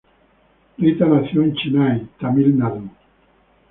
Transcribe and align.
Rita 0.79 1.05
nació 1.05 1.43
en 1.43 1.53
Chennai, 1.53 2.07
Tamil 2.19 2.57
Nadu. 2.57 2.89